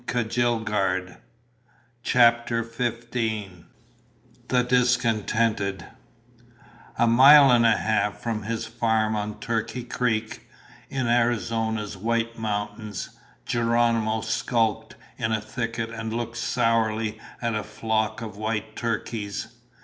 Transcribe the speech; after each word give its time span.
CHAPTER 2.03 2.63
FIFTEEN 2.63 3.65
The 4.47 4.63
Discontented 4.63 5.85
A 6.97 7.05
mile 7.05 7.51
and 7.51 7.67
a 7.67 7.77
half 7.77 8.17
from 8.19 8.41
his 8.41 8.65
farm 8.65 9.15
on 9.15 9.39
Turkey 9.39 9.83
Creek, 9.83 10.49
in 10.89 11.05
Arizona's 11.05 11.95
White 11.97 12.35
Mountains, 12.35 13.11
Geronimo 13.45 14.21
skulked 14.21 14.95
in 15.19 15.31
a 15.31 15.39
thicket 15.39 15.91
and 15.91 16.11
looked 16.11 16.37
sourly 16.37 17.19
at 17.39 17.53
a 17.53 17.61
flock 17.61 18.23
of 18.23 18.37
wild 18.37 18.75
turkeys. 18.75 19.49